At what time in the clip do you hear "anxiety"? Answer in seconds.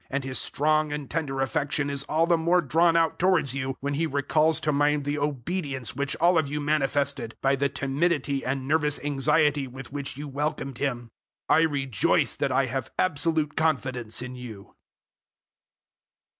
9.05-9.67